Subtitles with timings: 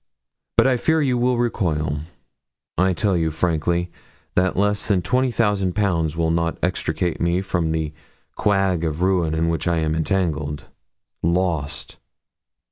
[0.57, 1.99] But I fear you will recoil.
[2.75, 3.91] I tell you frankly
[4.33, 7.93] that less than twenty thousand pounds will not extricate me from the
[8.35, 10.69] quag of ruin in which I am entangled
[11.21, 11.97] lost!'